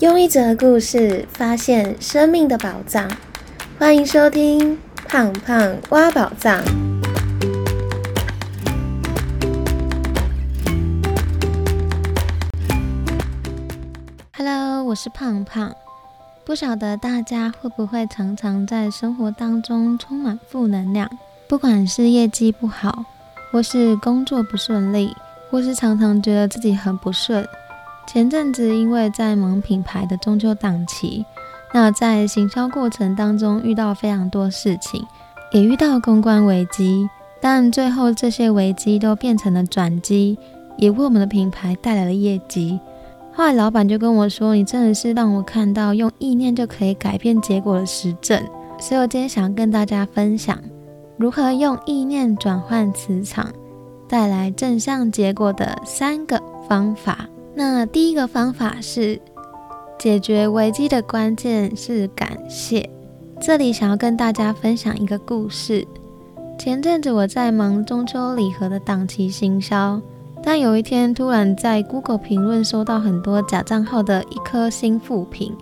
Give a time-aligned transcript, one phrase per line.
[0.00, 3.06] 用一则故事发现生命的宝藏，
[3.78, 4.74] 欢迎收听
[5.06, 6.58] 《胖胖挖宝藏》。
[14.32, 15.70] Hello，我是胖胖。
[16.46, 21.10] 不晓得大家会不会常常在生活当中充满负能量，
[21.46, 23.04] 不管是业绩不好，
[23.52, 25.14] 或是工作不顺利，
[25.50, 27.46] 或是常常觉得自己很不顺。
[28.12, 31.24] 前阵子因为在忙品牌的中秋档期，
[31.72, 35.06] 那在行销过程当中遇到非常多事情，
[35.52, 37.08] 也遇到公关危机，
[37.40, 40.36] 但最后这些危机都变成了转机，
[40.76, 42.80] 也为我们的品牌带来了业绩。
[43.32, 48.42] 后来老板就跟我说：“你真的是让我看到用意念就可以改变结果的实证。”
[48.80, 50.58] 所以我今天想跟大家分享
[51.16, 53.46] 如何用意念转换磁场，
[54.08, 57.28] 带来正向结果的三个方法。
[57.60, 59.20] 那第一个方法是
[59.98, 62.88] 解决危机的关键是感谢。
[63.38, 65.86] 这里想要跟大家分享一个故事。
[66.58, 70.00] 前阵子我在忙中秋礼盒的档期行销，
[70.42, 75.54] 但有一天突然在 Google 评论收到很多假账号的一颗星负评。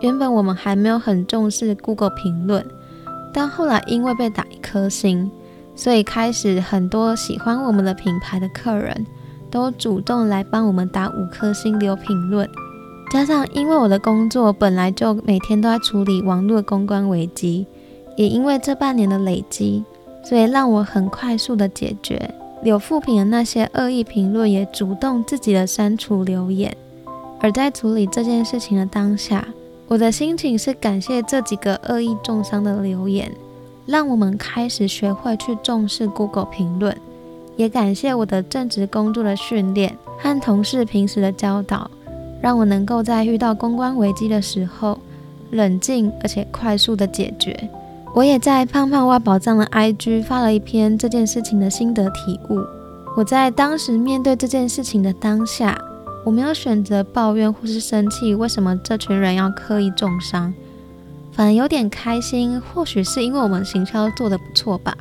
[0.00, 2.66] 原本我们还没有很重视 Google 评论，
[3.32, 5.30] 但后来因为被打一颗星，
[5.76, 9.06] 所以开始很多喜欢我们的品牌的客人。
[9.50, 12.48] 都主动来帮我们打五颗星留评论，
[13.10, 17.66] 加上因为我的工作本来就每天都在处理网络公关危机，
[18.16, 19.84] 也因为这半年的累积，
[20.24, 26.76] 所以让我很快速的解决留负评的那些恶意评论，也主动自己的删除留言。
[27.40, 29.46] 而在处理这件事情的当下，
[29.88, 33.32] 我的心情是感谢这几个恶意重伤的留言，
[33.86, 36.96] 让我们开始学会去重视 Google 评论。
[37.56, 41.90] 也感谢我的正职工作的训练和同事平时的教导，
[42.40, 44.98] 让我能够在遇到公关危机的时候
[45.50, 47.68] 冷静而且快速的解决。
[48.14, 52.60] 我也在胖胖挖宝藏的 IG 发了一篇这件事情的心得体悟。
[53.16, 55.80] 我在当时面对这件事情的当下，
[56.24, 60.52] 我没有选择抱怨或是生气，为什么这群人要刻意重伤，
[61.32, 62.60] 反而有点开心。
[62.60, 64.96] 或许是因为我们行销做得不错吧，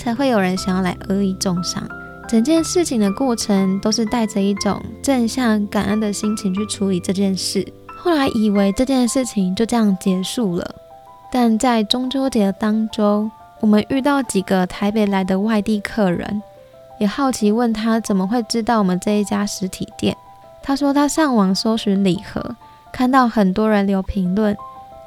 [0.00, 1.86] 才会有人想要来恶意重伤。
[2.26, 7.66] 整件事情的过程都是带着一种正向感恩的心情去处理这件事。
[7.98, 10.74] 后来以为这件事情就这样结束了，
[11.30, 13.30] 但在中秋节的当周，
[13.60, 16.42] 我们遇到几个台北来的外地客人，
[16.98, 20.16] 也好奇问他怎么会知道我们这一家实体店。
[20.62, 22.56] 他说他上网搜寻礼盒，
[22.92, 24.56] 看到很多人留评论，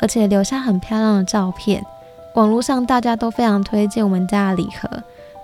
[0.02, 1.84] 而且留下很漂亮的照片，
[2.36, 4.90] 网络上大家都非常推荐我们家的礼盒。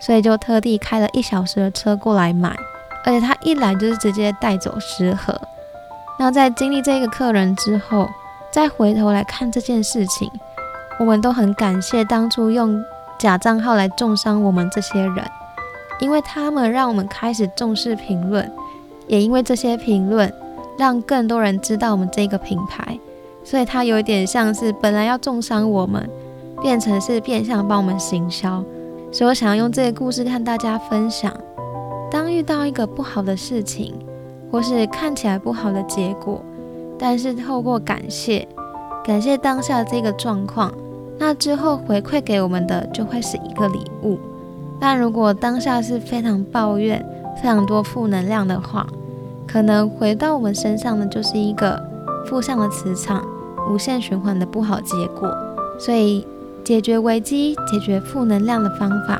[0.01, 2.55] 所以就特地开了一小时的车过来买，
[3.03, 5.37] 而且他一来就是直接带走十盒。
[6.17, 8.07] 那在经历这个客人之后，
[8.49, 10.31] 再回头来看这件事情，
[10.97, 12.81] 我们都很感谢当初用
[13.17, 15.29] 假账号来重伤我们这些人，
[15.99, 18.49] 因为他们让我们开始重视评论，
[19.05, 20.33] 也因为这些评论
[20.77, 22.97] 让更多人知道我们这个品牌，
[23.43, 26.09] 所以它有一点像是本来要重伤我们，
[26.61, 28.63] 变成是变相帮我们行销。
[29.11, 31.33] 所以我想要用这个故事跟大家分享：
[32.11, 33.95] 当遇到一个不好的事情，
[34.51, 36.43] 或是看起来不好的结果，
[36.97, 38.47] 但是透过感谢，
[39.03, 40.71] 感谢当下这个状况，
[41.17, 44.19] 那之后回馈给我们的就会是一个礼物。
[44.79, 47.03] 但如果当下是非常抱怨、
[47.37, 48.85] 非常多负能量的话，
[49.47, 51.81] 可能回到我们身上的就是一个
[52.27, 53.25] 负向的磁场，
[53.71, 55.35] 无限循环的不好结果。
[55.79, 56.27] 所以。
[56.69, 59.19] 解决危机、解决负能量的方法，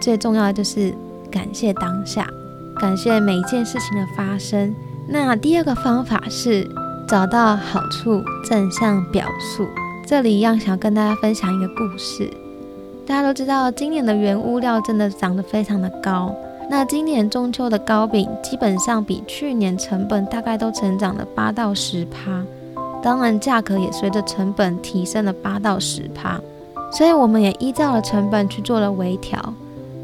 [0.00, 0.90] 最重要的就是
[1.30, 2.26] 感谢当下，
[2.80, 4.74] 感谢每一件事情的发生。
[5.06, 6.66] 那第二个方法是
[7.06, 9.68] 找到好处，正向表述。
[10.06, 12.30] 这里一样想要跟大家分享一个故事。
[13.06, 16.34] 大家都知道，今年的原物料真的涨得非常的高。
[16.70, 22.42] 那今年中秋的糕饼基本上比去年成本大概都成长了八到十趴，
[23.02, 26.40] 当然价格也随着成本提升了八到十趴。
[26.90, 29.54] 所以我们也依照了成本去做了微调，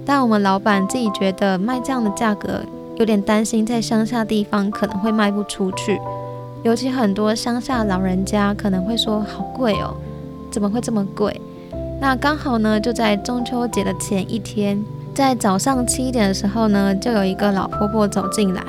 [0.05, 2.61] 但我们老板自己觉得卖这样的价格
[2.97, 5.99] 有点担心，在乡下地方可能会卖不出去，
[6.63, 9.95] 尤其很多乡下老人家可能会说好贵哦，
[10.51, 11.41] 怎么会这么贵？
[12.01, 14.85] 那刚好呢，就在中秋节的前一天，
[15.15, 18.63] 在早上七点的时候呢，就有一个老婆婆走进来，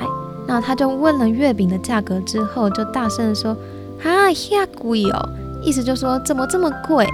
[0.46, 3.54] 那她就问了月饼的价格之后，就大声的说
[4.02, 5.28] ：“啊，呀贵哦！”
[5.62, 7.06] 意思就说怎么这么贵？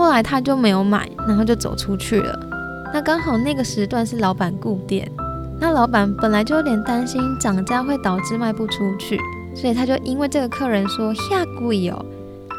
[0.00, 2.38] 后来他就没有买，然后就走出去了。
[2.90, 5.06] 那刚好那个时段是老板顾店，
[5.60, 9.20] 那老板本来就有点担心涨价会导致卖不出去，
[9.54, 12.02] 所以他就因为这个客人说下贵哦，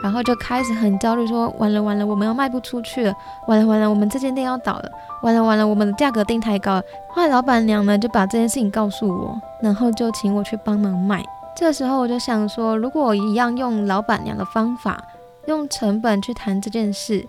[0.03, 3.13] 然后就开始很焦虑，说完了完了，我们要卖不出去了，
[3.47, 4.91] 完了完了，我们这间店要倒了，
[5.23, 6.83] 完了完了，我们的价格定太高了。
[7.09, 11.25] 后来老板娘呢就把这件事情告诉我，然后就请我去帮忙卖。
[11.57, 15.03] 这时候我就想说，如果我一样用老板娘的方法，
[15.45, 17.25] 用成本去谈这件事，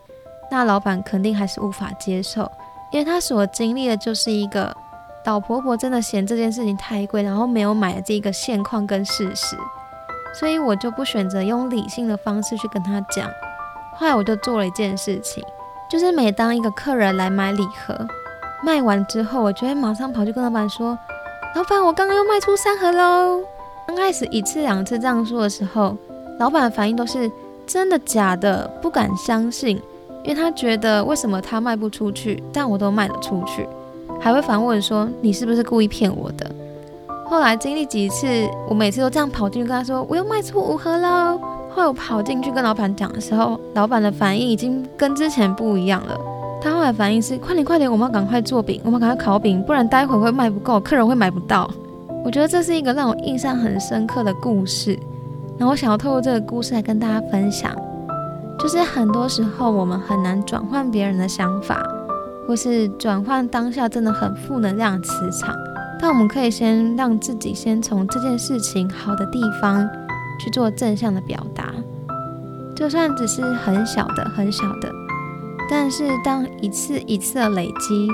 [0.50, 2.50] 那老板肯定还是无法接受，
[2.90, 4.76] 因为他所经历的就是一个。
[5.24, 9.56] 老婆婆真的嫌这件事情太贵，然后没有买的这个现况跟事实，
[10.34, 13.30] 所以我就不选择用理性的方式去跟她讲。
[13.94, 15.40] 后来我就做了一件事情，
[15.88, 17.96] 就是每当一个客人来买礼盒，
[18.64, 20.98] 卖完之后，我就会马上跑去跟老板说
[21.54, 23.40] ：“老板，我刚刚又卖出三盒喽。”
[23.86, 25.96] 刚开始一次两次这样说的时候，
[26.40, 27.30] 老板的反应都是
[27.66, 29.80] 真的假的，不敢相信，
[30.24, 33.66] 因为他觉得为什么他卖不出去，但我都卖得出去。
[34.20, 36.50] 还会反问说：“你是不是故意骗我的？”
[37.26, 38.26] 后来经历几次，
[38.68, 41.40] 我每次都这样跑进去跟他说：“我又卖出五盒喽。”
[41.74, 46.20] 后来我跑进去跟老板讲的时候，老板的反应已经跟之前不一样了。
[46.60, 51.68] 他后来反应是：“快点快点，我们要赶快做饼，我们赶快烤饼，不然待会会卖不够，客人会买不到。”
[52.24, 54.96] 我觉得这是一个让我印象很深刻的故事。
[55.62, 57.72] 那我想要透过这个故事来跟大家分享，
[58.58, 61.80] 就是很多时候我们很难转换别人的想法。
[62.48, 65.54] 或是转换当下真的很负能量磁场，
[66.00, 69.88] 但我们可以先让自己先从这件事情好的地方
[70.40, 71.72] 去做正向的表达，
[72.74, 74.90] 就算只是很小的、很小的，
[75.70, 78.08] 但是当一次一次的累积，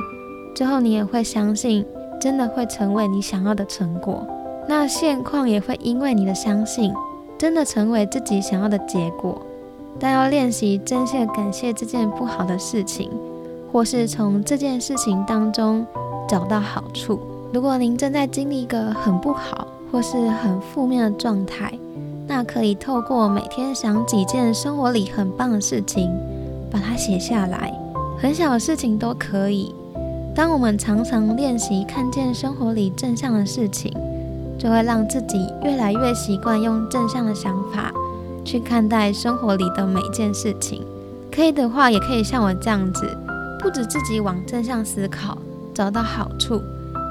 [0.55, 1.83] 最后你也会相信，
[2.21, 4.27] 真的会成为你想要的成果。
[4.69, 6.93] 那现况也会因为你的相信，
[7.39, 9.41] 真的成为自己想要的结果。
[10.01, 13.11] 但要练习真切感谢这件不好的事情。
[13.71, 15.87] 或是从这件事情当中
[16.27, 17.21] 找到好处。
[17.53, 21.71] 如果您正在经历一个很不好或是很负面的状态，
[22.27, 26.11] 那可以透过每天想几件生活里很棒的事情，
[26.71, 27.71] 把它写下来。
[28.19, 29.75] 很小的事情都可以。
[30.35, 33.93] 当我们常常练习看见生活里正向的事情，
[34.59, 37.93] 就会让自己越来越习惯用正向的想法
[38.45, 40.85] 去看待生活里的每件事情。
[41.31, 43.17] 可以的话，也可以像我这样子。
[43.61, 45.37] 不止自己往正向思考，
[45.75, 46.63] 找到好处，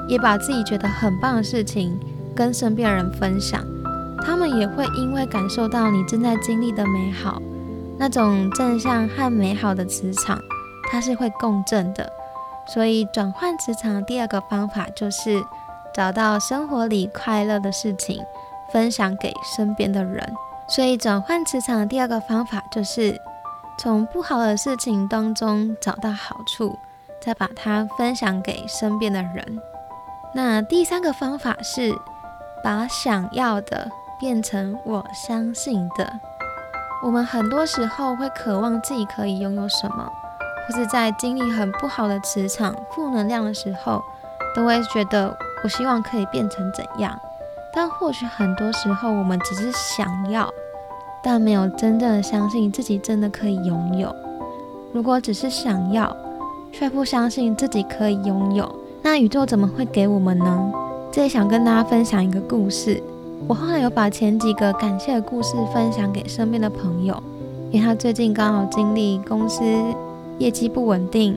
[0.08, 1.98] 也把自己觉得很棒的事情
[2.34, 3.62] 跟身边人分享，
[4.22, 7.40] 他们也会因为感受到你正在经历的美好，
[7.98, 10.40] 那种正向和美好的磁场，
[10.90, 12.10] 它是会共振的。
[12.66, 15.42] 所以转换磁场的第二个方法就是
[15.98, 18.24] 找到生活里快乐的事情，
[18.72, 20.32] 分享给身边的人。
[20.68, 23.20] 所以转换磁场的第二个方法就是。
[23.80, 26.76] 从不好的事情当中找到好处，
[27.22, 29.62] 再把它分享给身边的人。
[30.34, 31.96] 那第三个方法是
[32.64, 36.12] 把想要的变成我相信的。
[37.04, 40.10] 我们很多时候会渴望自己可以拥有什么，
[40.66, 44.02] 或是在经历很不好的磁场、负能量的时候，
[44.56, 47.18] 都会觉得我希望可以变成怎样。
[47.74, 50.48] 但或许很多时候，我们只是想要。
[51.20, 54.14] 但没有真正的相信自己真的可以拥有。
[54.92, 56.16] 如果只是想要，
[56.72, 58.72] 却不相信自己可以拥有，
[59.02, 60.72] 那宇宙怎么会给我们呢？
[61.10, 63.02] 这里想跟大家分享一个故事。
[63.48, 67.20] 我后来有把前几个感谢的故事分享给身边的朋友，
[67.70, 69.62] 因为他最近刚好经历公司
[70.38, 71.36] 业绩不稳定、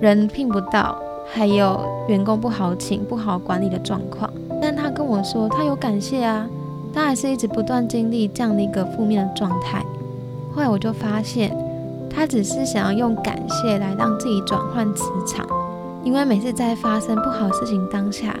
[0.00, 0.98] 人聘不到，
[1.32, 4.30] 还有员工不好请、不好管理的状况。
[4.60, 6.46] 但他跟我说，他有感谢啊。
[6.94, 9.84] 他还是一直不断经历这样的一个负面的状态。
[10.52, 11.54] 后来我就发现，
[12.08, 15.46] 他只是想要用感谢来让自己转换磁场，
[16.02, 18.34] 因为每次在发生不好事情当下，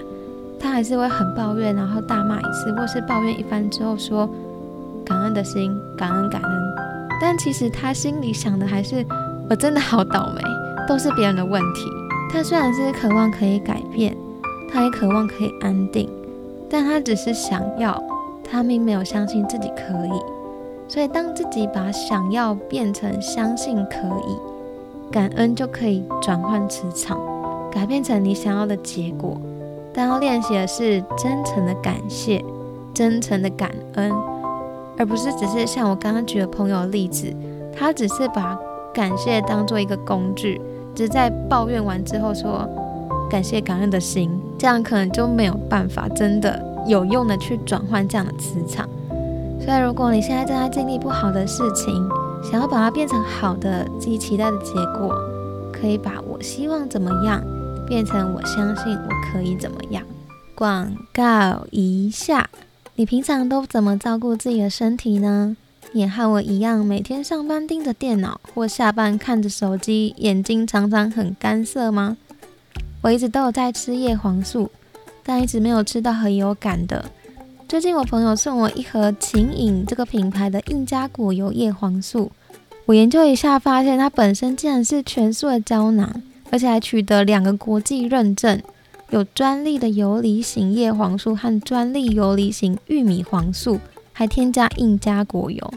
[0.58, 4.28] 他还是会很抱怨，然后大骂一次，或是抱怨一番之后说
[5.04, 6.50] 感恩的心，感恩感恩。
[7.20, 9.04] 但其实他心里想的还是
[9.48, 10.42] 我真的好倒霉，
[10.88, 11.97] 都是别人的问题。
[12.30, 14.16] 他虽然是渴望可以改变，
[14.72, 16.08] 他也渴望可以安定，
[16.68, 18.02] 但他只是想要。
[18.50, 20.22] 他并没有相信自己可以，
[20.88, 24.38] 所以当自己把想要变成相信可以，
[25.12, 27.20] 感恩就可以转换磁场，
[27.70, 29.38] 改变成你想要的结果。
[29.92, 32.42] 但要练习的是真诚的感谢，
[32.94, 34.10] 真诚的感恩，
[34.96, 37.30] 而不是只是像我刚刚举的朋友例子，
[37.76, 38.58] 他只是把
[38.94, 40.58] 感谢当做一个工具，
[40.98, 42.68] 只在抱怨完之后说
[43.30, 44.28] 感谢感恩的心，
[44.58, 46.60] 这样可能就没有办法真的。
[46.88, 48.88] 有用的去转换这样的磁场，
[49.60, 52.08] 所以如果你现在正在经历不好的事情，
[52.42, 55.14] 想要把它变成好的自己期待的结果，
[55.70, 57.40] 可以把我希望怎么样
[57.86, 60.02] 变成我相信我可以怎么样。
[60.56, 62.48] 广告一下，
[62.96, 65.56] 你平常都怎么照顾自己的身体呢？
[65.92, 72.16] 也和我一样，每天上班盯着电脑，或下班看着手机，眼睛常常很干涩吗？
[73.00, 74.70] 我一直都有在吃叶黄素，
[75.24, 77.04] 但一直没有吃到很有感的。
[77.68, 82.32] 最近我朋友送我一盒晴饮这个品牌的印加果油叶黄素，
[82.86, 88.60] 我研究一下，发现它本身竟然是全素的胶囊，而且还取得两个国际认证，
[89.10, 93.78] 有专利的游离型叶黄素和专利游离型玉米黄素，
[94.18, 95.74] 还添加印加果油。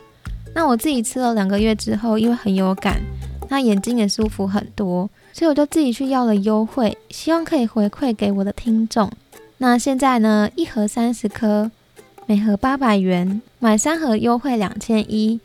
[0.55, 2.99] 那我自己吃了两个月之后，因为很有感，
[3.49, 5.07] 那眼睛也舒服很多。
[5.31, 9.11] 所以我就自己去要了优惠，希望可以回馈给我的听众。
[9.59, 11.69] 那现在呢，一盒三十颗，
[12.25, 15.39] 每盒八百元，买三盒优惠两千一，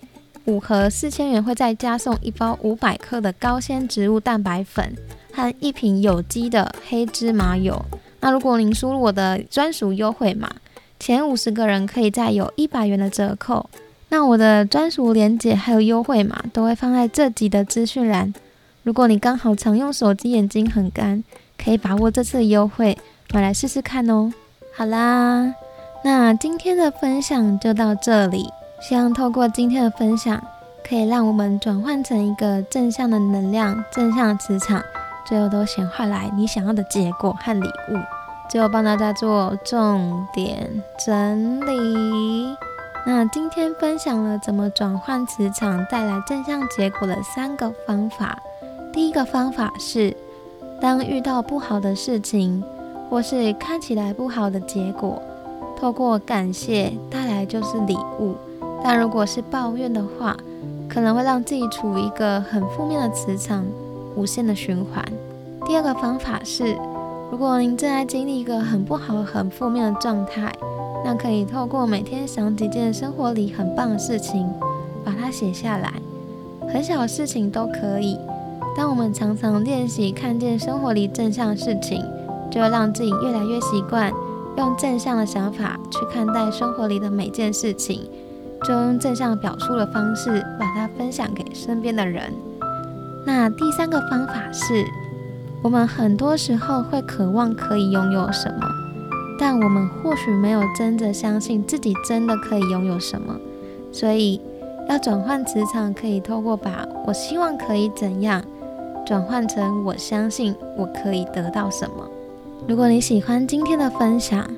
[0.46, 4.96] 五盒四千元会再加送一包五百克的高纤植物蛋白粉
[5.34, 7.84] 和一瓶有机的黑芝麻油。
[8.20, 10.50] 那如果您输入我的专属优惠码，
[10.98, 13.68] 前五十个人可以再有一百元的折扣。
[14.08, 18.32] 那我的专属链接还有优惠码都会放在这集的资讯栏。
[18.82, 21.24] 如果你刚好常用手机，眼睛很干，
[21.58, 22.96] 可以把握这次优惠
[23.32, 24.32] 买来试试看哦。
[24.74, 25.52] 好啦，
[26.04, 28.48] 那今天的分享就到这里。
[28.80, 30.40] 希望透过今天的分享，
[30.88, 34.80] 可以让我们转换成一个正向的能量、正向磁场，
[35.26, 38.15] 最后都显化来你想要的结果和礼物。
[38.48, 42.56] 最后帮大家做重点整理。
[43.04, 48.36] 那今天分享了怎么转换磁场带来正向结果的三个方法。
[48.92, 50.16] 第一个方法是，
[50.80, 52.62] 当遇到不好的事情，
[53.08, 55.22] 或是看起来不好的结果，
[55.78, 58.34] 透过感谢带来就是礼物。
[58.82, 60.36] 但如果是抱怨的话，
[60.88, 63.64] 可能会让自己处于一个很负面的磁场，
[64.14, 65.04] 无限的循环。
[65.66, 66.76] 第二个方法是，
[67.30, 70.52] 如果您正在经历一个很不好、很负面的状态，
[71.04, 74.48] 那可以透过每天想几件生活里很棒的事情，
[75.04, 75.92] 把它写下来，
[76.72, 78.16] 很小的事情都可以。
[78.76, 82.00] 当我们常常练习看见生活里正向的事情，
[82.50, 84.12] 就会让自己越来越习惯
[84.56, 88.08] 用正向的想法去看待生活里的每件事情，
[88.64, 92.32] 就用正向表述的方式把它分享给身边的人。
[93.26, 94.84] 那第三个方法是，
[95.66, 98.68] 我们很多时候会渴望可以拥有什么，
[99.36, 103.34] 但我们或许没有真的相信自己真的可以拥有什么，
[103.90, 104.40] 所以
[104.88, 108.40] 要转换磁场，可以透过把我希望可以怎样。
[109.04, 112.08] 转换成我相信我可以得到什么。
[112.68, 114.48] 如果你喜欢今天的分享，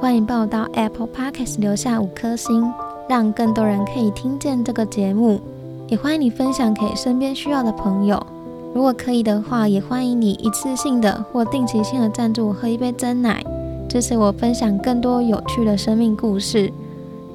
[0.00, 2.68] 欢迎报到 Apple Podcast 留下五颗星，
[3.08, 5.40] 让更多人可以听见这个节目。
[5.86, 8.20] 也欢迎你分享给身边需要的朋友。
[8.74, 13.44] 如果可以的话，也欢迎你一次性的或定期性的赞助我喝一杯真奶，
[13.88, 16.72] 支持我分享更多有趣的生命故事。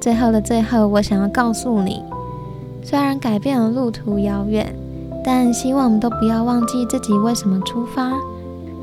[0.00, 2.02] 最后的最后，我想要告诉你，
[2.82, 4.74] 虽然改变了路途遥远。
[5.28, 8.12] 但希望我们都不要忘记自己为什么出发。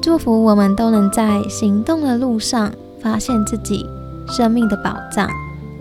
[0.01, 2.69] 祝福我们都能在行动的路上
[3.00, 3.86] 发现自己
[4.27, 5.29] 生命的宝藏。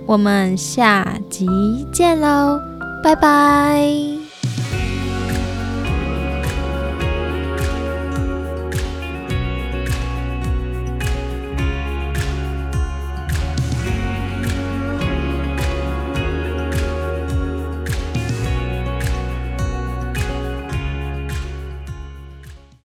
[0.07, 1.49] 我们下集
[1.93, 2.61] 见喽，
[3.03, 4.12] 拜拜。